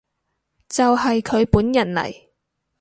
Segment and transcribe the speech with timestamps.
[0.67, 2.11] 就係佢本人嚟